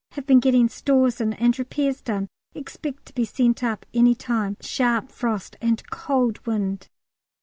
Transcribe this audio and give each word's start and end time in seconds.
Have 0.13 0.25
been 0.25 0.39
getting 0.39 0.67
stores 0.67 1.21
in 1.21 1.33
and 1.33 1.59
repairs 1.59 2.01
done; 2.01 2.27
expect 2.55 3.05
to 3.05 3.13
be 3.13 3.23
sent 3.23 3.63
up 3.63 3.85
any 3.93 4.15
time. 4.15 4.57
Sharp 4.59 5.11
frost 5.11 5.57
and 5.61 5.87
cold 5.91 6.43
wind. 6.47 6.89